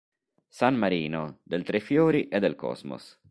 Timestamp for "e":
2.31-2.39